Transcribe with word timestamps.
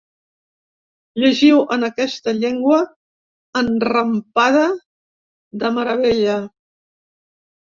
Llegiu 1.23 1.59
en 1.75 1.87
aquesta 1.87 2.33
llengua 2.37 2.79
enrampada 3.61 4.65
de 5.65 5.71
meravella. 5.77 6.41